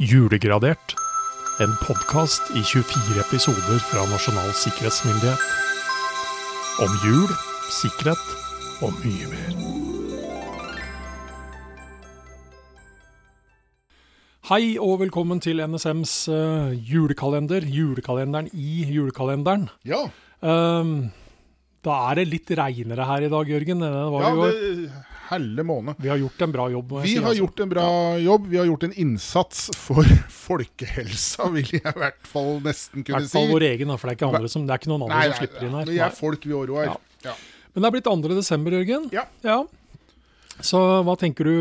Julegradert. 0.00 0.94
En 1.60 1.72
podkast 1.84 2.48
i 2.56 2.62
24 2.64 3.20
episoder 3.20 3.78
fra 3.84 4.04
Nasjonal 4.10 4.50
sikkerhetsmyndighet. 4.56 5.42
Om 6.82 6.94
jul, 7.04 7.28
sikkerhet 7.70 8.24
og 8.82 8.96
mye 9.04 9.28
mer. 9.30 9.52
Hei 14.50 14.74
og 14.82 14.98
velkommen 15.04 15.40
til 15.44 15.62
NSMs 15.62 16.16
uh, 16.32 16.72
julekalender. 16.72 17.62
Julekalenderen 17.62 18.50
i 18.52 18.84
julekalenderen. 18.88 19.68
Ja, 19.86 20.06
Um, 20.42 21.12
da 21.86 21.96
er 22.10 22.18
det 22.18 22.24
litt 22.32 22.48
reinere 22.58 23.04
her 23.06 23.22
i 23.22 23.28
dag, 23.30 23.46
Jørgen. 23.46 23.82
Det 23.84 23.90
var 24.10 24.24
ja 24.24 24.30
i 24.32 24.38
går. 24.40 24.56
det 24.56 25.11
helle 25.32 25.64
måned. 25.66 25.98
Vi 26.02 26.10
har 26.12 26.20
gjort 26.20 26.44
en 26.46 26.54
bra 26.54 26.68
jobb. 26.72 26.94
Vi 27.02 27.16
har 27.16 27.28
altså. 27.30 27.40
gjort 27.42 27.62
en 27.64 27.72
bra 27.72 27.86
jobb. 28.22 28.46
Vi 28.52 28.60
har 28.60 28.68
gjort 28.70 28.86
en 28.88 28.94
innsats 29.04 29.64
for 29.76 30.08
folkehelsa, 30.46 31.48
vil 31.56 31.74
jeg 31.78 31.82
i 31.82 31.98
hvert 32.04 32.30
fall 32.30 32.58
nesten 32.64 33.02
kunne 33.02 33.04
si. 33.04 33.10
I 33.10 33.12
hvert 33.12 33.22
hvert 33.22 33.30
si. 33.32 33.36
fall 33.38 33.52
vår 33.52 33.68
egen, 33.72 33.94
for 33.96 34.08
det 34.08 34.14
er 34.14 34.20
ikke, 34.20 34.32
andre 34.32 34.52
som, 34.52 34.66
det 34.68 34.76
er 34.76 34.82
ikke 34.82 34.92
noen 34.94 35.06
andre 35.08 35.18
Nei, 35.20 35.28
som 35.30 35.40
slipper 35.42 35.68
inn 35.68 35.78
her. 35.80 35.92
Vi 35.92 36.00
er 36.06 36.16
folk, 36.16 36.48
vi 36.48 36.56
òg, 36.56 36.66
Roar. 36.72 36.90
Ja. 36.92 36.98
Ja. 37.30 37.36
Men 37.72 37.84
det 37.84 37.88
er 37.88 37.94
blitt 37.96 38.10
2. 38.10 38.34
desember, 38.36 38.76
Jørgen. 38.76 39.08
Ja. 39.14 39.62
Så 40.62 40.78
hva 41.06 41.14
tenker 41.18 41.48
du, 41.48 41.54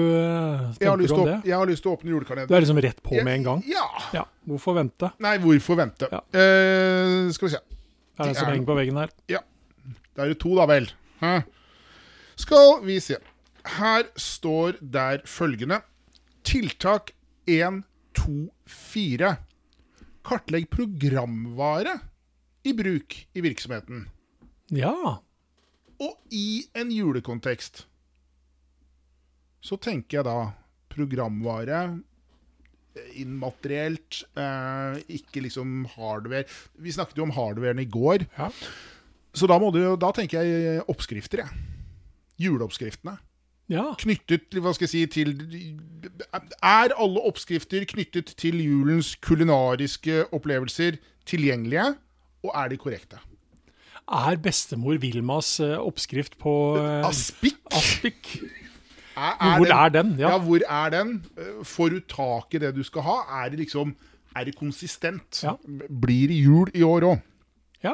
tenker 0.75 0.83
Jeg, 0.83 0.89
har 0.91 0.99
lyst 0.99 1.09
du 1.09 1.15
til 1.15 1.21
om 1.21 1.23
å, 1.23 1.29
det? 1.29 1.37
jeg 1.47 1.57
har 1.57 1.69
lyst 1.69 1.85
til 1.85 1.91
å 1.91 1.93
åpne 1.95 2.45
Du 2.49 2.53
er 2.53 2.63
liksom 2.65 2.81
rett 2.83 2.99
på 3.01 3.15
med 3.23 3.33
en 3.33 3.45
gang? 3.47 3.63
Ja. 3.69 3.85
Ja. 4.13 4.25
Hvorfor 4.49 4.75
vente? 4.77 5.09
Nei, 5.23 5.37
hvorfor 5.41 5.79
vente? 5.79 6.09
Ja. 6.11 6.19
Uh, 6.35 7.31
skal 7.33 7.47
vi 7.47 7.53
se. 7.55 7.61
Er 8.19 8.27
det 8.27 8.33
Det 8.35 8.37
som 8.41 8.47
er- 8.47 8.53
henger 8.53 8.67
på 8.67 8.77
veggen 8.77 8.99
her? 8.99 9.13
Ja. 9.31 9.39
Da 10.15 10.25
er 10.25 10.33
det 10.33 10.39
to, 10.43 10.53
da 10.59 10.67
vel. 10.69 10.89
Hæ? 11.21 11.33
Skal 12.41 12.81
vi 12.85 12.99
se. 12.99 13.17
Her 13.65 14.07
står 14.17 14.77
der 14.81 15.21
følgende. 15.29 15.81
Tiltak 16.43 17.11
1, 17.47 17.83
2, 18.17 18.49
4. 18.67 19.35
Kartlegg 20.25 20.69
programvare 20.73 21.99
i 22.65 22.73
bruk 22.77 23.15
i 23.35 23.41
virksomheten. 23.41 24.07
Ja. 24.73 24.93
Og 26.01 26.17
i 26.33 26.63
en 26.77 26.91
julekontekst 26.93 27.85
så 29.61 29.77
tenker 29.77 30.17
jeg 30.19 30.25
da 30.25 30.35
programvare 30.89 31.81
eh, 32.97 33.11
immaterielt, 33.21 34.23
eh, 34.33 34.97
ikke 35.17 35.43
liksom 35.45 35.83
hardware. 35.93 36.47
Vi 36.81 36.93
snakket 36.95 37.19
jo 37.21 37.27
om 37.27 37.35
hardwaren 37.35 37.79
i 37.79 37.85
går, 37.85 38.25
Ja. 38.39 38.49
så 39.37 39.47
da, 39.47 39.59
må 39.61 39.69
du, 39.71 39.83
da 40.01 40.09
tenker 40.17 40.41
jeg 40.41 40.81
oppskrifter, 40.89 41.43
jeg. 41.45 41.67
Juleoppskriftene. 42.41 43.19
Ja. 43.71 43.85
Knyttet 44.01 44.51
hva 44.59 44.73
skal 44.75 44.85
jeg 44.89 44.91
si, 44.91 45.05
til 45.07 45.33
Er 46.61 46.93
alle 46.99 47.21
oppskrifter 47.29 47.85
knyttet 47.89 48.33
til 48.41 48.59
julens 48.61 49.13
kulinariske 49.23 50.25
opplevelser 50.35 50.97
tilgjengelige, 51.29 51.93
og 52.43 52.51
er 52.57 52.71
de 52.73 52.77
korrekte? 52.81 53.19
Er 54.11 54.35
bestemor 54.43 54.97
Vilmas 54.99 55.53
eh, 55.63 55.77
oppskrift 55.79 56.35
på 56.41 56.53
eh, 56.81 57.05
Aspik? 57.07 57.59
aspik 57.71 58.31
Er, 59.15 59.35
er 59.39 59.57
Hvor 59.57 59.65
den- 59.65 59.77
er 59.77 59.89
den? 59.89 60.11
Ja. 60.19 60.29
Ja. 60.33 60.37
hvor 60.39 60.59
er 60.67 60.89
den? 60.89 61.25
Får 61.63 61.89
du 61.95 61.99
tak 62.11 62.53
i 62.55 62.59
det 62.63 62.73
du 62.75 62.83
skal 62.83 63.01
ha? 63.07 63.17
Er 63.45 63.49
det 63.53 63.59
liksom 63.59 63.95
Er 64.35 64.45
det 64.47 64.55
konsistent? 64.55 65.43
Ja. 65.43 65.53
Blir 66.01 66.27
det 66.31 66.37
jul 66.43 66.71
i 66.73 66.81
år 66.83 67.01
òg? 67.13 67.21
ja. 67.83 67.93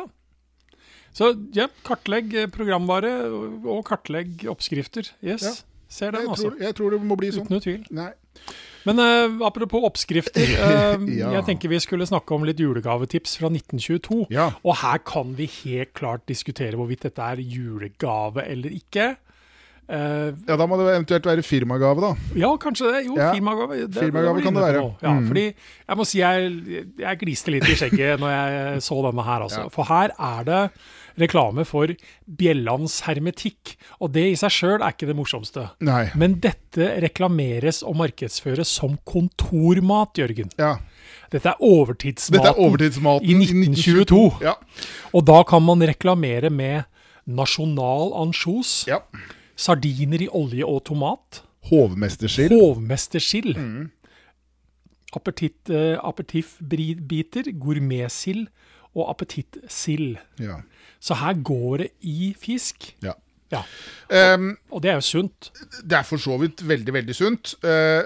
Så 1.18 1.32
ja, 1.58 1.66
kartlegg 1.88 2.34
eh, 2.44 2.48
programvare 2.54 3.10
og- 3.26 3.66
og 3.66 3.84
kartlegg 3.88 4.46
oppskrifter. 4.52 5.10
Yes. 5.26 5.42
Ja. 5.48 5.54
Ser 5.90 6.12
den, 6.12 6.22
Jeg, 6.22 6.30
altså. 6.30 6.50
tror- 6.52 6.60
jeg 6.62 6.76
tror 6.76 6.92
det 6.92 7.02
må 7.02 7.16
bli 7.18 7.30
sånn. 7.32 7.46
Uten 7.48 7.56
noe 7.56 7.64
tvil. 7.64 7.86
Nei. 7.96 8.12
Men 8.86 9.00
uh, 9.00 9.46
apropos 9.48 9.84
oppskrifter. 9.84 10.52
Uh, 10.56 11.06
Ja. 11.18 11.32
Jeg 11.40 11.46
tenker 11.48 11.70
vi 11.70 11.80
skulle 11.84 12.06
snakke 12.08 12.36
om 12.36 12.44
litt 12.48 12.60
julegavetips 12.62 13.38
fra 13.40 13.50
1922. 13.50 14.28
Ja. 14.32 14.52
Og 14.64 14.76
her 14.84 15.00
kan 15.00 15.34
vi 15.36 15.48
helt 15.64 15.94
klart 15.98 16.26
diskutere 16.30 16.78
hvorvidt 16.78 17.02
dette 17.08 17.20
er 17.24 17.42
julegave 17.42 18.46
eller 18.48 18.70
ikke. 18.78 19.16
Eh, 19.90 20.34
ja, 20.50 20.56
da 20.60 20.66
må 20.68 20.76
det 20.82 20.88
eventuelt 20.92 21.24
være 21.30 21.44
firmagave, 21.48 22.02
da. 22.04 22.10
ja, 22.36 22.50
kanskje 22.60 22.90
det. 22.92 23.06
Jo, 23.08 23.16
Ja. 23.16 23.32
firmagave. 23.34 23.88
Det, 23.88 24.02
Firmagave 24.04 24.36
det 24.36 24.44
kan 24.44 24.54
det 24.54 24.64
være. 24.64 24.82
Ja, 25.02 25.14
Mm. 25.14 25.28
fordi 25.30 25.46
jeg 25.88 25.98
må 25.98 26.06
si 26.06 26.18
jeg, 26.20 26.88
jeg 27.00 27.20
gliste 27.20 27.52
litt 27.52 27.64
i 27.70 27.76
skjegget 27.80 28.20
når 28.20 28.30
jeg 28.36 28.82
så 28.84 29.02
denne 29.12 29.24
her, 29.24 29.42
altså. 29.48 29.62
Ja. 29.64 29.70
For 29.70 29.84
her 29.86 30.12
er 30.20 30.44
det 30.44 30.72
reklame 31.18 31.66
for 31.66 31.88
Bjellands 32.28 33.00
hermetikk. 33.08 33.76
Og 34.02 34.12
det 34.12 34.26
i 34.34 34.36
seg 34.36 34.52
sjøl 34.52 34.82
er 34.84 34.92
ikke 34.92 35.08
det 35.08 35.16
morsomste. 35.16 35.70
Nei. 35.80 36.12
Men 36.16 36.36
dette 36.44 36.92
reklameres 37.02 37.82
og 37.82 37.96
markedsføres 37.96 38.68
som 38.68 39.00
kontormat, 39.08 40.14
Jørgen. 40.20 40.52
Ja. 40.60 40.76
Dette 41.32 41.48
er 41.50 41.56
overtidsmaten 41.64 42.44
Dette 42.44 42.54
er 42.54 42.60
overtidsmaten 42.62 43.24
i 43.26 43.34
1922. 43.34 44.42
Ja. 44.44 44.54
Og 45.14 45.26
da 45.26 45.42
kan 45.44 45.64
man 45.64 45.80
reklamere 45.80 46.52
med 46.52 46.84
nasjonal 47.28 48.14
ansjos, 48.28 48.86
ja. 48.88 49.00
Sardiner 49.58 50.22
i 50.22 50.30
olje 50.32 50.66
og 50.66 50.84
tomat, 50.86 51.42
Hovmesterskill. 51.72 52.54
hovmestersild, 52.54 53.58
Mm. 53.58 53.90
eh, 55.70 55.98
appetittbiter, 56.04 57.52
gourmetsild 57.60 58.48
og 58.96 59.10
appetittsild. 59.10 60.18
Ja. 60.40 60.60
Så 61.00 61.14
her 61.16 61.34
går 61.44 61.78
det 61.78 61.90
i 62.02 62.36
fisk. 62.40 62.96
ja. 63.04 63.12
Ja, 63.52 63.62
Um, 64.36 64.58
og 64.72 64.82
det 64.84 64.90
er 64.92 64.96
jo 64.96 65.02
sunt. 65.02 65.52
det 65.84 65.94
er 65.98 66.04
for 66.04 66.18
så 66.20 66.38
vidt 66.38 66.68
veldig, 66.68 66.94
veldig 66.94 67.16
sunt. 67.16 67.54
Uh, 67.64 68.04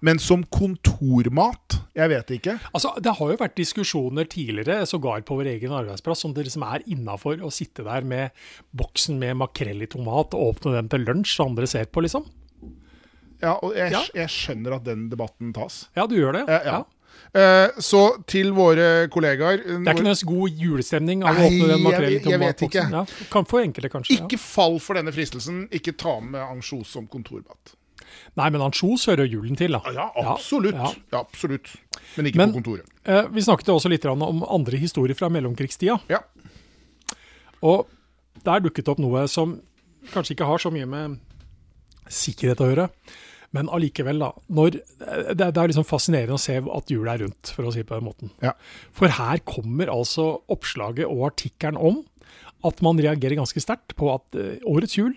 men 0.00 0.18
som 0.22 0.44
kontormat 0.44 1.65
Jeg 1.96 2.10
vet 2.12 2.30
ikke. 2.36 2.54
Altså, 2.76 2.90
Det 3.00 3.12
har 3.18 3.30
jo 3.32 3.36
vært 3.40 3.54
diskusjoner 3.56 4.26
tidligere, 4.28 4.82
sågar 4.86 5.22
på 5.24 5.38
vår 5.38 5.48
egen 5.54 5.72
arbeidsplass, 5.72 6.24
om 6.28 6.34
det 6.36 6.44
liksom 6.46 6.64
er 6.68 6.84
innafor 6.92 7.40
å 7.40 7.50
sitte 7.52 7.84
der 7.86 8.04
med 8.04 8.30
boksen 8.76 9.18
med 9.18 9.36
makrell 9.40 9.80
i 9.82 9.88
tomat 9.88 10.34
og 10.36 10.56
åpne 10.60 10.74
den 10.76 10.90
til 10.92 11.06
lunsj, 11.08 11.36
så 11.38 11.46
andre 11.48 11.66
ser 11.66 11.86
på, 11.88 12.04
liksom. 12.04 12.26
Ja, 13.42 13.54
og 13.62 13.74
jeg, 13.76 13.92
Ja. 13.92 14.02
jeg 14.14 14.28
skjønner 14.28 14.76
at 14.76 14.84
den 14.84 15.08
debatten 15.10 15.52
tas. 15.52 15.88
Ja, 15.96 16.06
du 16.06 16.16
gjør 16.16 16.32
det. 16.32 16.44
Ja, 16.48 16.60
ja. 16.64 16.84
Eh, 17.34 17.68
så 17.80 18.22
til 18.28 18.52
våre 18.52 19.08
kollegaer 19.08 19.58
Det 19.64 19.88
er 19.88 19.94
ikke 19.94 20.04
noe 20.04 20.28
god 20.28 20.50
julestemning 20.60 21.24
av 21.24 21.34
å 21.36 21.46
åpne 21.48 21.68
den 21.68 21.82
makrellen 21.82 21.82
makrell 21.82 22.16
i 22.16 22.20
tomatboksen. 22.20 22.92
Ja, 22.92 23.04
kan 23.32 23.44
for 23.48 23.60
enkelte, 23.60 23.90
kanskje. 23.92 24.18
Ikke 24.20 24.38
fall 24.38 24.78
for 24.78 24.94
denne 24.94 25.12
fristelsen. 25.12 25.66
Ikke 25.72 25.96
ta 25.96 26.20
med 26.20 26.40
ansjos 26.40 26.86
som 26.92 27.06
kontormat. 27.08 27.74
Nei, 28.36 28.48
men 28.50 28.60
ansjos 28.66 29.06
hører 29.10 29.28
julen 29.30 29.56
til, 29.58 29.72
da. 29.76 29.80
Ja, 29.94 30.08
absolutt. 30.32 30.74
Ja. 30.76 30.92
Ja, 31.12 31.20
absolutt. 31.24 31.70
Men 32.16 32.26
ikke 32.30 32.36
Men- 32.42 32.52
på 32.52 32.60
kontoret. 32.62 32.90
Eh, 33.04 33.28
vi 33.32 33.40
snakket 33.44 33.68
også 33.74 33.88
litt 33.92 34.04
om 34.10 34.22
andre 34.44 34.76
historier 34.78 35.14
fra 35.18 35.28
mellomkrigstida. 35.32 36.00
Ja. 36.10 36.20
Og 37.62 37.86
der 38.44 38.60
dukket 38.64 38.88
opp 38.92 38.98
noe 39.02 39.26
som 39.28 39.60
kanskje 40.12 40.36
ikke 40.36 40.46
har 40.48 40.58
så 40.62 40.70
mye 40.74 40.86
med 40.86 41.18
sikkerhet 42.12 42.60
å 42.62 42.68
gjøre. 42.70 42.88
Men 43.56 43.70
allikevel, 43.72 44.18
da. 44.20 44.32
Når, 44.52 44.76
det, 45.32 45.36
det 45.38 45.56
er 45.62 45.70
liksom 45.70 45.86
fascinerende 45.88 46.36
å 46.36 46.42
se 46.42 46.58
at 46.60 46.90
jula 46.92 47.14
er 47.14 47.24
rundt, 47.24 47.52
for 47.54 47.64
å 47.66 47.72
si 47.72 47.80
det 47.80 47.88
på 47.88 47.96
den 47.98 48.08
måten. 48.08 48.32
Ja. 48.44 48.52
For 48.94 49.08
her 49.16 49.40
kommer 49.48 49.90
altså 49.92 50.42
oppslaget 50.52 51.06
og 51.08 51.24
artikkelen 51.30 51.78
om 51.80 52.02
at 52.66 52.82
man 52.84 52.98
reagerer 53.00 53.38
ganske 53.38 53.62
sterkt 53.62 53.94
på 53.98 54.10
at 54.14 54.36
eh, 54.38 54.58
årets 54.66 54.96
jul 54.98 55.14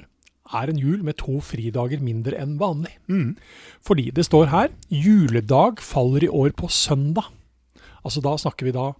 er 0.54 0.72
en 0.72 0.80
jul 0.82 1.04
med 1.06 1.20
to 1.22 1.40
fridager 1.46 2.02
mindre 2.02 2.38
enn 2.40 2.58
vanlig. 2.62 2.96
Mm. 3.12 3.36
Fordi 3.86 4.10
det 4.16 4.26
står 4.26 4.50
her 4.54 4.72
juledag 4.90 5.84
faller 5.84 6.26
i 6.26 6.32
år 6.32 6.56
på 6.58 6.72
søndag. 6.74 7.30
Altså 8.04 8.24
da 8.26 8.36
snakker 8.40 8.70
vi 8.70 8.76
da 8.76 8.92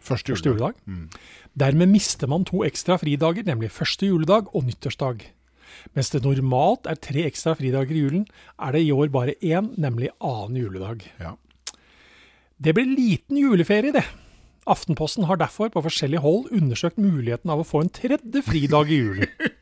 Første 0.00 0.32
første 0.32 0.48
juledag. 0.48 0.78
Mm. 0.88 1.10
Dermed 1.60 1.90
mister 1.92 2.28
man 2.30 2.46
to 2.48 2.62
ekstra 2.64 2.96
fridager, 2.96 3.44
nemlig 3.44 3.68
første 3.68 4.08
juledag 4.08 4.48
og 4.56 4.64
nyttårsdag. 4.64 5.26
Mens 5.92 6.10
det 6.14 6.22
normalt 6.24 6.88
er 6.88 6.96
tre 6.96 7.26
ekstra 7.28 7.52
fridager 7.58 7.92
i 7.92 8.06
julen, 8.06 8.24
er 8.56 8.72
det 8.72 8.82
i 8.86 8.94
år 8.96 9.12
bare 9.12 9.36
én, 9.44 9.68
nemlig 9.76 10.08
annen 10.24 10.56
juledag. 10.56 11.04
Ja. 11.20 11.34
Det 12.56 12.74
blir 12.76 12.88
liten 12.88 13.36
juleferie, 13.40 13.92
det. 13.92 14.06
Aftenposten 14.68 15.24
har 15.28 15.36
derfor 15.40 15.68
på 15.72 15.82
forskjellige 15.84 16.24
hold 16.24 16.50
undersøkt 16.52 17.00
muligheten 17.00 17.50
av 17.52 17.62
å 17.62 17.66
få 17.66 17.84
en 17.84 17.92
tredje 17.92 18.42
fridag 18.44 18.92
i 18.92 19.00
julen. 19.04 19.30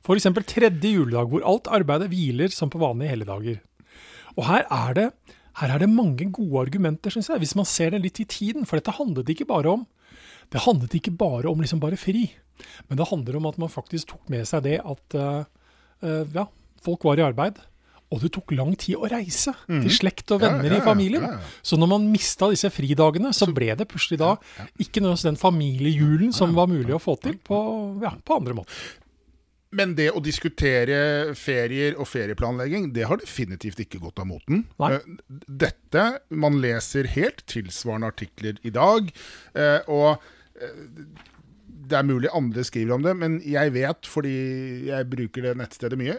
F.eks. 0.00 0.28
tredje 0.48 0.94
juledag, 0.94 1.28
hvor 1.28 1.44
alt 1.46 1.68
arbeidet 1.68 2.08
hviler 2.12 2.52
som 2.54 2.72
på 2.72 2.80
vanlige 2.80 3.12
helligdager. 3.12 3.60
Og 4.38 4.46
her 4.48 4.64
er 4.64 4.96
det 4.96 5.08
her 5.60 5.72
er 5.74 5.82
det 5.82 5.90
mange 5.90 6.28
gode 6.32 6.60
argumenter, 6.62 7.12
syns 7.12 7.28
jeg, 7.28 7.42
hvis 7.42 7.56
man 7.58 7.66
ser 7.68 7.90
det 7.92 8.00
litt 8.04 8.20
i 8.22 8.28
tiden. 8.28 8.64
For 8.68 8.78
dette 8.78 8.94
handlet 8.96 9.32
ikke 9.34 9.48
bare 9.50 9.74
om 9.74 9.88
det 10.50 10.64
handlet 10.64 10.94
ikke 10.98 11.14
bare 11.14 11.50
om 11.50 11.60
liksom 11.62 11.78
bare 11.82 11.98
fri, 12.00 12.24
men 12.88 12.98
det 12.98 13.06
handler 13.06 13.38
om 13.38 13.48
at 13.50 13.58
man 13.62 13.70
faktisk 13.70 14.10
tok 14.10 14.30
med 14.32 14.48
seg 14.48 14.64
det 14.66 14.80
at 14.82 15.16
uh, 15.16 15.44
uh, 16.02 16.24
ja, 16.34 16.48
folk 16.82 17.06
var 17.06 17.20
i 17.20 17.26
arbeid. 17.26 17.60
Og 18.10 18.18
det 18.24 18.32
tok 18.34 18.50
lang 18.58 18.72
tid 18.74 18.98
å 18.98 19.06
reise 19.06 19.52
til 19.68 19.92
slekt 19.94 20.32
og 20.34 20.40
venner 20.42 20.66
ja, 20.66 20.72
ja, 20.72 20.78
i 20.80 20.82
familien. 20.82 21.22
ja. 21.22 21.36
Så 21.62 21.76
når 21.78 21.92
man 21.92 22.08
mista 22.10 22.48
disse 22.50 22.66
fridagene, 22.74 23.30
så 23.36 23.46
ble 23.54 23.68
det 23.78 23.86
plutselig 23.86 24.18
da 24.18 24.32
ikke 24.82 24.98
nødvendigvis 24.98 25.28
den 25.28 25.38
familiejulen 25.38 26.34
som 26.34 26.56
var 26.56 26.66
mulig 26.72 26.96
å 26.96 26.98
få 26.98 27.14
til 27.22 27.36
på, 27.38 27.60
ja, 28.02 28.10
på 28.18 28.40
andre 28.40 28.56
måter. 28.58 28.80
Men 29.76 29.94
det 29.98 30.08
å 30.10 30.22
diskutere 30.22 31.30
ferier 31.38 31.94
og 32.00 32.08
ferieplanlegging, 32.10 32.90
det 32.94 33.06
har 33.06 33.20
definitivt 33.22 33.84
ikke 33.84 34.02
gått 34.02 34.18
av 34.22 34.26
moten. 34.32 34.64
Nei. 34.82 34.96
Eh, 34.96 35.36
Dette 35.46 36.06
Man 36.30 36.58
leser 36.62 37.10
helt 37.14 37.44
tilsvarende 37.50 38.10
artikler 38.10 38.58
i 38.66 38.72
dag, 38.74 39.12
eh, 39.54 39.78
og 39.86 40.18
eh, 40.58 40.80
det 41.90 41.98
er 41.98 42.06
mulig 42.06 42.30
andre 42.34 42.62
skriver 42.66 42.94
om 42.94 43.06
det, 43.06 43.14
men 43.18 43.38
jeg 43.46 43.72
vet, 43.74 44.06
fordi 44.06 44.34
jeg 44.90 45.08
bruker 45.10 45.42
det 45.48 45.56
nettstedet 45.58 45.96
mye 45.98 46.14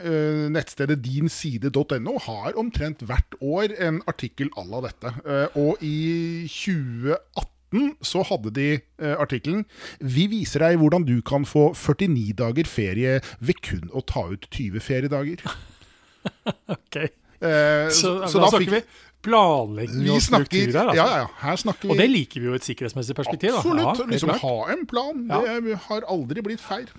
Nettstedet 0.52 0.98
dinside.no 1.00 2.18
har 2.26 2.58
omtrent 2.60 3.06
hvert 3.08 3.38
år 3.40 3.78
en 3.80 4.02
artikkel 4.12 4.52
à 4.60 4.66
la 4.68 4.82
dette. 4.84 5.14
Og 5.56 5.80
i 5.80 6.44
2018 6.52 7.61
så 8.04 8.24
hadde 8.28 8.52
de 8.56 8.68
eh, 9.00 9.16
artikkelen 9.16 9.66
'Vi 10.00 10.28
viser 10.28 10.60
deg 10.66 10.80
hvordan 10.82 11.06
du 11.08 11.22
kan 11.22 11.46
få 11.48 11.72
49 11.74 12.34
dager 12.38 12.68
ferie 12.68 13.20
ved 13.40 13.62
kun 13.64 13.90
å 13.94 14.02
ta 14.06 14.26
ut 14.32 14.48
20 14.52 14.80
feriedager'. 14.80 15.46
Ok. 16.70 16.96
Eh, 17.42 17.90
Så, 17.90 18.28
så 18.30 18.38
da, 18.38 18.46
da 18.46 18.50
snakker 18.52 18.76
vi 18.76 18.82
planlegging 19.26 20.10
og 20.14 20.22
struktur 20.22 20.74
her. 20.74 20.90
Altså. 20.92 20.98
Ja, 20.98 21.06
ja, 21.24 21.28
her 21.42 21.56
snakker 21.62 21.88
vi 21.88 21.94
Og 21.94 21.98
det 22.02 22.10
liker 22.10 22.42
vi 22.42 22.50
jo 22.50 22.54
i 22.54 22.60
et 22.60 22.66
sikkerhetsmessig 22.68 23.16
perspektiv. 23.18 23.56
Da. 23.56 23.62
Absolutt. 23.62 24.02
Ja, 24.04 24.10
liksom 24.12 24.34
ha 24.42 24.54
en 24.74 24.86
plan. 24.90 25.24
Ja. 25.30 25.42
Det 25.62 25.80
har 25.88 26.06
aldri 26.10 26.42
blitt 26.46 26.62
feil. 26.62 26.90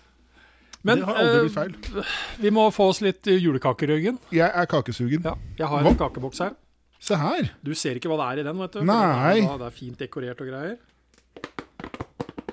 Men 0.83 0.99
det 0.99 1.07
har 1.07 1.21
aldri 1.23 1.37
eh, 1.37 1.45
blitt 1.47 1.55
feil. 1.55 2.05
vi 2.43 2.51
må 2.55 2.67
få 2.75 2.89
oss 2.91 3.01
litt 3.05 3.27
eh, 3.31 3.39
julekaker, 3.43 3.91
Jørgen. 3.95 4.19
Jeg 4.35 4.51
er 4.51 4.67
kakesugen. 4.71 5.23
Ja, 5.27 5.37
jeg 5.59 5.71
har 5.71 5.83
Hva? 5.87 5.93
en 5.95 5.99
kakeboks 6.01 6.43
her. 6.43 6.57
Se 7.03 7.19
her. 7.19 7.49
Du 7.67 7.73
ser 7.79 7.99
ikke 7.99 8.11
hva 8.13 8.19
det 8.21 8.29
er 8.31 8.43
i 8.45 8.47
den, 8.47 8.61
vet 8.63 8.77
du. 8.79 8.85
Nei. 8.87 9.41
Det 9.41 9.49
er, 9.49 9.59
det 9.59 9.67
er 9.67 9.75
fint 9.75 9.99
dekorert 10.05 10.43
og 10.45 10.51
greier. 10.53 10.77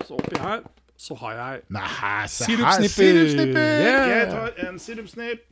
Så 0.08 0.18
oppi 0.18 0.40
her 0.42 0.64
så 1.00 1.16
har 1.22 1.36
jeg 1.38 1.62
Nei, 1.72 1.84
se 2.28 2.48
Sirupsnipper. 2.50 2.66
her. 2.66 2.88
Sirupsnipper! 2.92 3.70
Yeah. 3.86 4.10
Jeg 4.10 4.26
tar 4.34 4.58
en 4.68 4.80
sirupsnipp. 4.84 5.46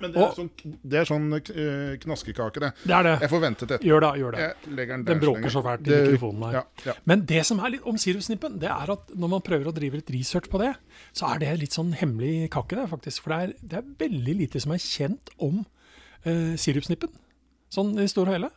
Men 0.00 0.10
det 0.10 0.18
er 0.18 0.24
Og- 0.24 0.34
sånn, 0.36 0.48
det 0.90 0.98
er 0.98 1.04
sånn 1.06 1.28
eh, 1.38 1.92
knaskekake, 2.02 2.60
det. 2.60 2.70
Det 2.82 2.94
er 2.96 3.02
det. 3.06 3.12
Jeg 3.22 3.30
får 3.30 3.40
vente 3.44 3.60
til 3.62 3.76
etterpå. 3.76 3.86
Gjør 3.88 4.00
det. 4.04 4.10
gjør 4.20 4.32
det. 4.34 4.40
Jeg 4.74 4.88
den 4.88 5.04
Den 5.04 5.20
bråker 5.22 5.50
så 5.54 5.62
fælt 5.62 5.80
i 5.86 5.90
Det- 5.90 6.00
mikrofonen 6.08 6.42
her. 6.48 6.52
Ja, 6.52 6.62
ja. 6.86 6.92
Men 7.06 7.24
det 7.24 7.44
som 7.46 7.60
er 7.60 7.70
litt 7.70 7.86
om 7.86 7.96
sirupsnippen, 7.96 8.58
det 8.58 8.68
er 8.68 8.90
at 8.90 9.14
når 9.14 9.28
man 9.36 9.40
prøver 9.40 9.66
å 9.70 9.74
drive 9.74 9.94
litt 10.00 10.10
research 10.10 10.48
på 10.50 10.58
det, 10.58 10.74
så 11.14 11.32
er 11.34 11.38
det 11.38 11.60
litt 11.60 11.70
sånn 11.72 11.92
hemmelig 11.94 12.50
kake, 12.50 12.74
det, 12.74 12.88
faktisk. 12.90 13.22
For 13.22 13.30
det 13.30 13.38
er, 13.38 13.54
det 13.62 13.78
er 13.78 14.08
veldig 14.08 14.36
lite 14.40 14.60
som 14.60 14.72
er 14.72 14.78
kjent 14.82 15.30
om 15.38 15.64
uh, 16.26 16.56
sirupsnippen. 16.56 17.08
Sånn 17.74 17.96
i 17.98 18.06
stor 18.06 18.28
og. 18.30 18.52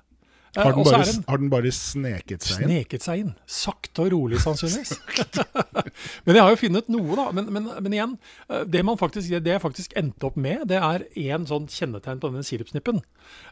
Eh, 0.55 0.63
Har, 0.63 0.71
den 0.73 0.83
bare, 0.87 1.03
den 1.05 1.23
har 1.27 1.37
den 1.41 1.49
bare 1.51 1.71
sneket 1.75 2.41
seg 2.47 2.63
inn? 2.63 2.69
sneket 2.71 3.03
seg 3.05 3.19
inn. 3.25 3.33
Sakte 3.45 4.05
og 4.07 4.11
rolig, 4.13 4.39
sannsynligvis. 4.41 4.93
men 6.25 6.37
jeg 6.39 6.43
har 6.43 6.53
jo 6.53 6.59
funnet 6.61 6.87
noe, 6.93 7.17
da. 7.19 7.25
Men, 7.35 7.49
men, 7.53 7.67
men 7.83 7.93
igjen, 7.97 8.15
eh, 8.49 8.63
det, 8.65 8.81
man 8.87 8.97
faktisk, 8.99 9.29
det 9.43 9.53
jeg 9.53 9.61
faktisk 9.63 9.93
endte 9.99 10.29
opp 10.29 10.39
med, 10.39 10.63
det 10.71 10.79
er 10.81 11.05
én 11.27 11.45
sånn 11.49 11.67
kjennetegn 11.71 12.21
på 12.23 12.31
denne 12.31 12.45
sirupsnippen. 12.47 13.03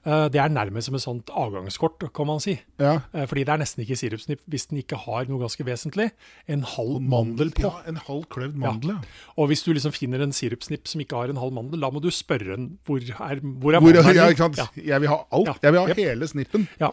Eh, 0.08 0.26
Det 0.34 0.40
er 0.42 0.50
nærmest 0.56 0.90
som 0.90 0.96
et 0.98 1.04
sånt 1.04 1.30
avgangskort, 1.36 2.08
kan 2.16 2.30
man 2.30 2.42
si. 2.44 2.56
Ja. 2.82 2.96
Fordi 3.14 3.44
det 3.46 3.54
er 3.54 3.62
nesten 3.62 3.84
ikke 3.86 3.98
sirupsnipp 4.00 4.42
hvis 4.52 4.68
den 4.72 4.82
ikke 4.82 4.98
har 5.06 5.28
noe 5.30 5.42
ganske 5.44 5.66
vesentlig. 5.68 6.10
En 6.52 6.64
halv 6.76 6.98
mandel 7.04 7.52
på. 7.56 7.68
Ja, 7.68 7.84
en 7.92 8.00
halv 8.08 8.26
kløvd 8.34 8.58
mandel, 8.62 8.96
ja. 8.96 9.30
Og 9.38 9.50
hvis 9.52 9.64
du 9.66 9.72
liksom 9.76 9.94
finner 9.96 10.24
en 10.26 10.34
sirupsnipp 10.36 10.88
som 10.90 11.04
ikke 11.04 11.20
har 11.20 11.32
en 11.34 11.40
halv 11.42 11.54
mandel, 11.56 11.82
da 11.84 11.92
må 11.94 12.02
du 12.04 12.10
spørre 12.14 12.56
den 12.56 12.72
hvor 12.88 13.02
er, 13.04 13.42
hvor 13.44 13.76
er 13.78 13.84
mandelen. 13.84 14.16
ja, 14.16 14.28
ikke 14.34 14.46
sant? 14.48 14.62
Jeg 14.80 15.02
vil 15.04 15.12
ha 15.12 15.20
alt. 15.36 15.50
Ja. 15.52 15.56
Jeg 15.68 15.76
vil 15.76 15.82
ha 15.84 15.98
hele 16.00 16.28
snippen. 16.32 16.68
Ja. 16.82 16.92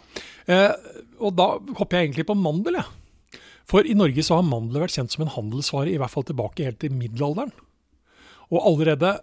Eh, 0.51 0.73
og 1.23 1.37
da 1.39 1.49
hopper 1.79 1.99
jeg 1.99 2.09
egentlig 2.11 2.29
på 2.31 2.39
mandel, 2.39 2.81
jeg. 2.81 3.37
For 3.69 3.87
i 3.87 3.95
Norge 3.95 4.25
så 4.27 4.41
har 4.41 4.47
mandel 4.47 4.83
vært 4.83 4.97
kjent 4.97 5.15
som 5.15 5.23
en 5.25 5.35
handelsvare, 5.37 5.93
i 5.93 5.99
hvert 6.01 6.13
fall 6.13 6.27
tilbake 6.27 6.67
helt 6.67 6.81
til 6.83 6.95
middelalderen. 6.97 7.53
Og 8.53 8.59
allerede 8.69 9.21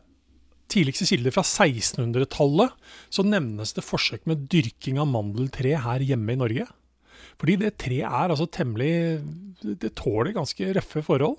tidligste 0.70 1.06
kilder 1.10 1.34
fra 1.34 1.44
1600-tallet 1.44 2.74
så 3.14 3.26
nevnes 3.26 3.74
det 3.76 3.84
forsøk 3.86 4.26
med 4.30 4.48
dyrking 4.54 5.00
av 5.02 5.10
mandeltre 5.12 5.76
her 5.84 6.06
hjemme 6.06 6.34
i 6.34 6.40
Norge. 6.40 6.68
Fordi 7.40 7.58
det 7.62 7.76
treet 7.82 8.08
er 8.08 8.32
altså 8.32 8.50
temmelig 8.52 9.22
Det 9.80 9.94
tåler 9.96 10.36
ganske 10.36 10.74
røffe 10.76 11.04
forhold. 11.04 11.38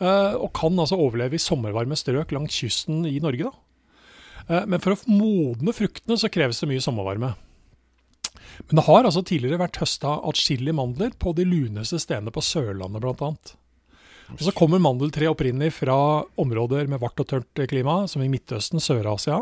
eh, 0.00 0.34
og 0.34 0.52
kan 0.56 0.78
altså 0.78 0.96
overleve 0.96 1.36
i 1.36 1.38
sommervarme 1.38 1.96
strøk 1.96 2.32
langs 2.32 2.56
kysten 2.56 3.04
i 3.06 3.18
Norge. 3.20 3.50
da. 3.50 3.52
Eh, 4.48 4.66
Men 4.66 4.80
for 4.80 4.94
å 4.94 5.04
modne 5.06 5.74
fruktene 5.76 6.16
så 6.16 6.30
kreves 6.32 6.60
det 6.60 6.68
mye 6.68 6.80
sommervarme. 6.80 7.34
Men 8.68 8.80
det 8.80 8.86
har 8.86 9.06
altså 9.06 9.22
tidligere 9.26 9.60
vært 9.62 9.80
høsta 9.82 10.16
atskillig 10.28 10.74
mandler 10.76 11.14
på 11.18 11.32
de 11.36 11.46
luneste 11.48 12.00
stedene 12.02 12.32
på 12.34 12.44
Sørlandet 12.44 13.02
bl.a. 13.02 13.30
Og 14.30 14.44
så 14.46 14.54
kommer 14.54 14.82
mandeltre 14.82 15.30
opprinnelig 15.30 15.72
fra 15.80 15.96
områder 16.38 16.86
med 16.90 17.00
vart 17.02 17.18
og 17.18 17.26
tørt 17.32 17.64
klima, 17.70 18.04
som 18.10 18.22
i 18.22 18.30
Midtøsten, 18.30 18.82
Sør-Asia. 18.82 19.40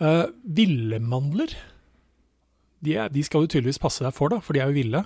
Uh, 0.00 0.24
ville 0.42 0.96
mandler 0.98 1.52
de, 2.82 2.96
er, 2.96 3.10
de 3.12 3.22
skal 3.22 3.44
du 3.44 3.50
tydeligvis 3.50 3.80
passe 3.82 4.02
deg 4.02 4.14
for, 4.16 4.32
da, 4.32 4.40
for 4.42 4.56
de 4.56 4.62
er 4.62 4.70
jo 4.70 4.78
ville. 4.80 5.02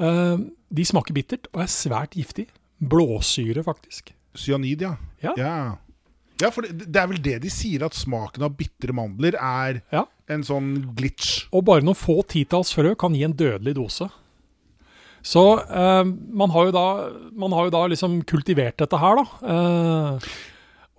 Uh, 0.00 0.46
de 0.72 0.86
smaker 0.86 1.16
bittert 1.16 1.50
og 1.52 1.64
er 1.64 1.72
svært 1.72 2.16
giftig. 2.16 2.46
Blåsyre, 2.80 3.64
faktisk. 3.66 4.14
Cyanid, 4.36 4.84
ja. 4.84 4.94
Ja. 5.24 5.34
ja. 5.40 5.52
Ja, 6.42 6.50
for 6.52 6.66
det, 6.66 6.90
det 6.92 7.00
er 7.00 7.06
vel 7.08 7.22
det 7.24 7.38
de 7.46 7.50
sier, 7.52 7.84
at 7.86 7.94
smaken 7.96 8.42
av 8.44 8.56
bitre 8.58 8.92
mandler 8.92 9.36
er 9.40 9.82
Ja. 9.92 10.04
en 10.28 10.42
sånn 10.44 10.94
glitch. 10.98 11.46
Og 11.52 11.64
bare 11.64 11.80
noen 11.86 11.96
få 11.96 12.18
titalls 12.28 12.74
frø 12.76 12.94
kan 12.98 13.14
gi 13.16 13.22
en 13.24 13.32
dødelig 13.36 13.74
dose. 13.78 14.08
Så 15.26 15.42
eh, 15.58 16.04
man, 16.06 16.50
har 16.54 16.68
jo 16.68 16.74
da, 16.76 16.84
man 17.34 17.54
har 17.56 17.66
jo 17.66 17.72
da 17.74 17.86
liksom 17.90 18.20
kultivert 18.28 18.76
dette 18.78 18.98
her, 19.00 19.16
da. 19.22 19.24
Eh, 19.54 20.28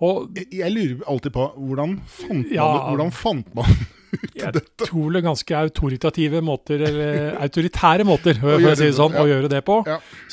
og 0.04 0.34
Jeg, 0.36 0.46
jeg 0.60 0.70
lurer 0.74 1.06
alltid 1.10 1.32
på 1.34 1.46
hvordan 1.56 1.94
fant 2.06 2.34
man, 2.34 2.44
Ja. 2.54 2.66
det- 2.74 2.82
hvordan 2.90 3.10
fant 3.14 3.54
man 3.56 3.64
jeg 4.38 4.52
tror 4.80 5.12
det 5.12 5.18
er 5.20 5.26
ganske 5.28 5.56
autoritative 5.58 6.40
måter, 6.40 6.80
eller 6.86 7.36
autoritære 7.44 8.04
måter, 8.08 8.38
å 8.40 8.54
gjøre 8.56 8.76
si 8.78 8.86
det 8.88 8.94
sånn, 8.96 9.12
ja. 9.12 9.20
å 9.20 9.28
gjøre 9.28 9.50
det 9.52 9.60
på. 9.66 9.82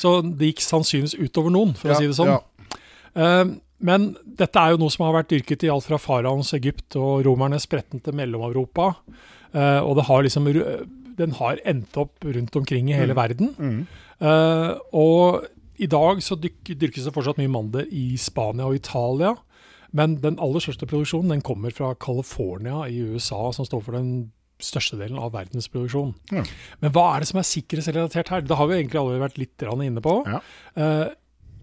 Så 0.00 0.12
det 0.24 0.48
gikk 0.54 0.62
sannsynligvis 0.64 1.16
utover 1.20 1.52
noen, 1.52 1.74
for 1.76 1.92
å 1.92 1.98
si 1.98 2.06
det 2.08 2.16
sånn. 2.16 2.30
ja. 2.32 2.40
Eh, 3.16 3.44
men 3.78 4.12
dette 4.24 4.60
er 4.60 4.72
jo 4.72 4.80
noe 4.80 4.92
som 4.92 5.04
har 5.06 5.18
vært 5.18 5.32
dyrket 5.34 5.66
i 5.66 5.70
alt 5.72 5.86
fra 5.88 5.98
faraoens 6.00 6.54
Egypt 6.56 6.96
og 7.00 7.26
romernes 7.26 7.66
spretten 7.68 8.00
til 8.04 8.16
Mellom-Europa. 8.16 8.92
Eh, 9.52 9.80
og 9.82 9.98
det 9.98 10.06
har 10.08 10.24
liksom, 10.24 10.48
den 11.18 11.34
har 11.40 11.60
endt 11.68 11.98
opp 12.00 12.24
rundt 12.24 12.56
omkring 12.56 12.88
i 12.90 12.96
hele 12.96 13.16
verden. 13.16 13.52
Mm. 13.58 13.82
Eh, 14.24 14.72
og 14.96 15.44
i 15.76 15.88
dag 15.92 16.22
så 16.24 16.38
dyk, 16.40 16.62
dyrkes 16.72 17.04
det 17.04 17.12
fortsatt 17.12 17.40
mye 17.40 17.52
mandel 17.52 17.90
i 17.92 18.14
Spania 18.20 18.68
og 18.68 18.78
Italia. 18.78 19.34
Men 19.96 20.16
den 20.24 20.40
aller 20.42 20.64
største 20.64 20.88
produksjonen 20.88 21.36
den 21.36 21.44
kommer 21.44 21.72
fra 21.72 21.92
California 22.00 22.86
i 22.88 23.02
USA, 23.12 23.50
som 23.54 23.68
står 23.68 23.84
for 23.84 23.96
den 23.96 24.32
største 24.62 24.96
delen 24.96 25.20
av 25.20 25.34
verdens 25.34 25.68
produksjon. 25.68 26.14
Ja. 26.32 26.42
Men 26.80 26.92
hva 26.96 27.10
er 27.12 27.22
det 27.22 27.28
som 27.28 27.40
er 27.40 27.48
sikkerhetsrelatert 27.48 28.32
her? 28.32 28.44
Det 28.44 28.56
har 28.56 28.68
vi 28.70 28.78
egentlig 28.78 29.00
allerede 29.02 29.26
vært 29.26 29.40
litt 29.40 29.64
inne 29.68 30.04
på. 30.04 30.18
Ja. 30.24 30.40
Eh, 30.80 31.08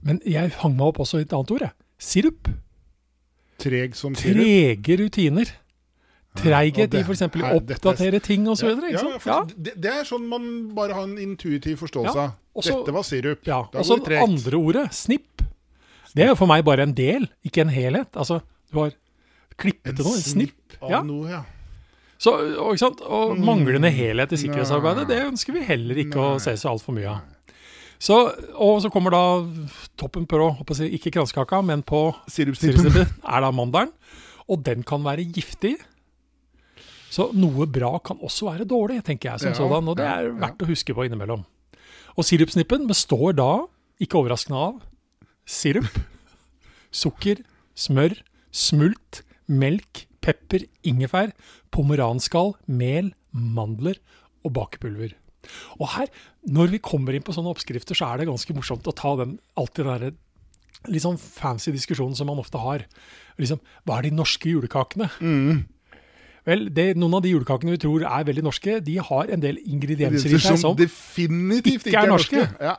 men 0.05 0.19
jeg 0.27 0.53
hang 0.61 0.75
meg 0.77 0.91
opp 0.91 1.01
også 1.01 1.21
i 1.21 1.25
et 1.25 1.33
annet 1.33 1.53
ord. 1.55 1.65
jeg. 1.65 1.73
Sirup. 2.03 2.49
Treg 3.63 3.95
som 3.95 4.15
sirup. 4.17 4.41
Trege 4.43 4.97
rutiner. 4.99 5.51
Treighet 6.33 6.95
i 6.97 7.01
f.eks. 7.05 7.21
å 7.29 7.49
oppdatere 7.59 8.19
ting 8.25 8.47
osv. 8.49 8.71
Ja, 8.89 8.89
ja, 8.97 9.17
Ja. 9.27 9.35
Det, 9.53 9.75
det 9.77 9.91
er 10.01 10.07
sånn 10.07 10.25
man 10.31 10.47
bare 10.73 10.95
har 10.97 11.05
en 11.05 11.19
intuitiv 11.21 11.77
forståelse 11.83 12.17
av. 12.17 12.31
Ja, 12.57 12.63
Dette 12.71 12.95
var 12.95 13.05
sirup. 13.05 13.43
Ja, 13.47 13.59
og 13.69 13.85
så 13.85 13.99
det 14.01 14.17
andre 14.21 14.57
ordet, 14.57 14.87
snipp. 14.97 15.43
Det 16.13 16.25
er 16.27 16.35
for 16.37 16.49
meg 16.49 16.65
bare 16.65 16.85
en 16.87 16.93
del, 16.97 17.27
ikke 17.45 17.63
en 17.63 17.73
helhet. 17.73 18.09
Altså, 18.17 18.41
du 18.73 18.79
har 18.81 18.91
klippet 19.61 19.95
til 19.97 20.05
noe, 20.09 20.17
en 20.17 20.25
snipp. 20.25 20.77
av 20.81 20.91
Ja. 20.91 21.03
noe, 21.05 21.29
ja. 21.29 21.43
Så, 22.23 22.31
og, 22.57 23.01
og 23.03 23.37
manglende 23.41 23.89
helhet 23.91 24.31
i 24.33 24.37
sikkerhetsarbeidet, 24.39 25.07
det 25.09 25.21
ønsker 25.27 25.53
vi 25.57 25.63
heller 25.67 25.97
ikke 26.05 26.17
å 26.21 26.27
Nei. 26.37 26.43
se 26.45 26.53
så 26.57 26.69
altfor 26.71 26.95
mye 26.95 27.09
av. 27.13 27.21
Så, 28.03 28.17
og 28.59 28.81
så 28.83 28.91
kommer 28.91 29.13
da 29.15 29.23
toppen 29.99 30.25
på, 30.27 30.51
si, 30.75 30.89
ikke 30.97 31.13
kransekaka, 31.15 31.61
men 31.63 31.85
på 31.87 32.09
Sirupsnippen. 32.27 33.07
er 33.07 33.45
da 33.45 33.51
mandelen. 33.55 33.93
Og 34.51 34.59
den 34.65 34.83
kan 34.83 35.05
være 35.05 35.23
giftig. 35.31 35.77
Så 37.13 37.29
noe 37.37 37.67
bra 37.69 37.93
kan 38.03 38.19
også 38.25 38.49
være 38.49 38.67
dårlig, 38.67 39.03
tenker 39.07 39.31
jeg 39.31 39.43
som 39.43 39.53
Ja, 39.53 39.59
sådan. 39.61 39.87
Og 39.87 39.97
det 39.99 40.07
ja, 40.07 40.17
er 40.17 40.31
ja. 40.31 40.35
verdt 40.41 40.65
å 40.65 40.67
huske 40.67 40.95
på 40.97 41.05
innimellom. 41.07 41.45
Og 42.17 42.27
sirupsnippen 42.27 42.89
består 42.89 43.37
da, 43.37 43.51
ikke 44.03 44.19
overraskende 44.19 44.59
av, 44.59 44.81
sirup, 45.47 45.87
sukker, 46.91 47.39
smør, 47.77 48.17
smult, 48.51 49.23
melk, 49.47 50.05
pepper, 50.23 50.67
ingefær, 50.83 51.31
pomeranskall, 51.73 52.53
mel, 52.67 53.13
mandler 53.31 54.01
og 54.43 54.57
bakepulver. 54.59 55.15
Og 55.79 55.87
her, 55.95 56.11
når 56.47 56.75
vi 56.75 56.81
kommer 56.83 57.15
inn 57.15 57.25
på 57.25 57.35
sånne 57.35 57.51
oppskrifter, 57.53 57.97
så 57.97 58.11
er 58.11 58.21
det 58.21 58.29
ganske 58.31 58.55
morsomt 58.57 58.87
å 58.89 58.95
ta 58.95 59.15
den 59.23 59.37
alltid 59.59 59.83
den 59.85 59.91
derre 59.93 60.13
litt 60.91 61.03
sånn 61.05 61.19
fancy 61.21 61.71
diskusjonen 61.71 62.15
som 62.17 62.27
man 62.27 62.41
ofte 62.41 62.59
har. 62.59 62.83
Liksom, 63.39 63.61
hva 63.87 63.99
er 63.99 64.09
de 64.09 64.17
norske 64.17 64.49
julekakene? 64.51 65.07
Mm. 65.23 65.63
Vel, 66.43 66.65
det, 66.75 66.89
Noen 66.99 67.15
av 67.19 67.23
de 67.23 67.31
julekakene 67.31 67.71
vi 67.77 67.79
tror 67.85 68.03
er 68.03 68.25
veldig 68.27 68.43
norske, 68.43 68.79
de 68.83 68.97
har 68.99 69.31
en 69.31 69.43
del 69.43 69.61
ingredienser 69.63 70.33
i 70.33 70.39
seg 70.39 70.57
som 70.57 70.73
som 70.73 70.79
definitivt 70.79 71.87
ikke 71.87 72.01
er 72.03 72.11
norske. 72.11 72.43
Ja. 72.59 72.75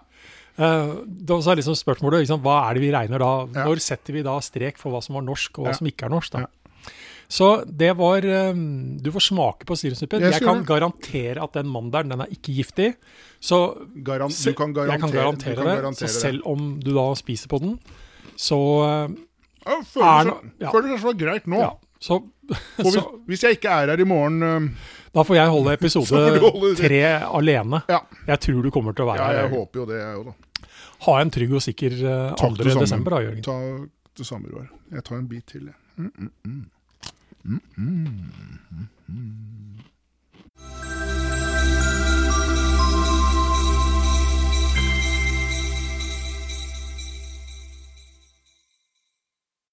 Uh, 0.54 1.00
da 1.08 1.40
så 1.42 1.50
er 1.50 1.58
liksom 1.58 1.74
spørsmålet 1.78 2.26
liksom, 2.26 2.42
hva 2.44 2.60
er 2.68 2.76
det 2.76 2.84
vi 2.84 2.92
regner 2.94 3.24
da? 3.24 3.30
Ja. 3.56 3.64
Når 3.66 3.80
setter 3.82 4.14
vi 4.14 4.26
da 4.26 4.36
strek 4.44 4.76
for 4.78 4.94
hva 4.94 5.00
som 5.02 5.16
var 5.18 5.24
norsk, 5.26 5.58
og 5.58 5.66
hva 5.66 5.72
Ja. 5.72 5.78
som 5.80 5.88
ikke 5.88 6.06
er 6.06 6.12
norsk? 6.12 6.36
da? 6.36 6.44
Så 7.28 7.64
det 7.66 7.92
var 7.96 8.24
eh, 8.24 8.54
Du 9.02 9.10
får 9.14 9.26
smake 9.30 9.66
på 9.68 9.76
sirunsnippen. 9.78 10.20
Jeg 10.22 10.32
Jeg, 10.36 10.42
kan 10.44 10.60
det. 10.62 10.66
garantere 10.68 11.42
at 11.42 11.52
den 11.56 11.70
mandelen 11.72 12.10
den 12.14 12.20
er 12.26 12.32
ikke 12.32 12.52
giftig. 12.58 12.94
Så 13.40 13.60
Garan 14.04 14.30
du 14.30 14.52
kan 14.54 14.72
garantere, 14.72 14.92
jeg 14.92 15.00
kan 15.00 15.10
garantere, 15.12 15.80
kan 15.82 15.92
det. 15.92 15.98
så 15.98 16.08
selv 16.08 16.42
om 16.48 16.80
du 16.80 16.92
da 16.94 17.14
spiser 17.14 17.48
på 17.48 17.60
den, 17.60 17.78
så 18.36 18.58
jeg. 18.84 19.16
Ja, 19.64 19.78
er 19.78 19.84
føler, 19.88 20.28
seg, 20.28 20.52
ja. 20.60 20.70
føler 20.72 20.88
seg 20.92 21.00
så 21.00 21.12
greit 21.16 21.46
nå. 21.48 21.60
ja. 21.60 21.72
Så, 22.04 22.18
hvis, 22.76 22.96
hvis 23.26 23.42
jeg 23.46 23.56
ikke 23.56 23.68
er 23.72 23.88
her 23.94 24.00
i 24.00 24.04
morgen 24.04 24.42
eh, 24.44 24.66
da 25.14 25.22
får 25.24 25.36
jeg 25.38 25.52
holde 25.52 25.72
episode 25.78 26.20
tre 26.82 27.02
alene. 27.22 27.80
Ja, 27.88 28.00
Jeg 28.26 28.40
tror 28.40 28.62
du 28.66 28.70
kommer 28.74 28.92
til 28.96 29.06
å 29.06 29.12
være 29.12 29.22
her. 29.22 29.32
ja 29.36 29.44
jeg 29.44 29.48
her. 29.48 29.56
håper 29.58 29.80
jo 29.80 29.86
det, 29.88 30.00
jeg 30.00 30.18
òg, 30.20 30.26
da. 30.26 30.68
Ha 31.04 31.14
en 31.20 31.30
trygg 31.30 31.52
og 31.54 31.62
sikker 31.64 31.94
eh, 32.00 32.34
Takk 32.40 32.58
2. 32.64 32.80
desember, 32.80 33.14
da, 33.16 33.20
Jørgen. 33.28 33.44
Ta 33.46 33.56
det 34.20 34.26
samme, 34.26 34.50
Roar. 34.52 34.66
Jeg 34.92 35.04
tar 35.06 35.16
en 35.20 35.28
bit 35.30 35.46
til, 35.52 35.68
jeg. 35.70 35.76
Mm, 35.96 36.10
mm, 36.18 36.30
mm. 36.44 36.62
음, 37.46 37.60
음, 37.78 38.06
음, 38.06 38.58
음, 38.72 38.88
음. 39.10 40.93